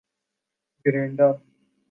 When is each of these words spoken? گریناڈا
گریناڈا 0.85 1.27